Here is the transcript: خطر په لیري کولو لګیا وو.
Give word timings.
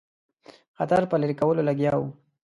خطر 0.77 1.01
په 1.11 1.15
لیري 1.21 1.35
کولو 1.41 1.61
لګیا 1.69 1.93
وو. 1.97 2.09